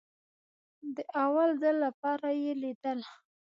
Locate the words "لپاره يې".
1.85-2.51